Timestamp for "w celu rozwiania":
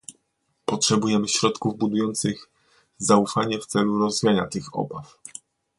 3.59-4.45